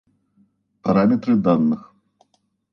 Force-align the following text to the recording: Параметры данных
Параметры 0.83 1.35
данных 1.45 1.81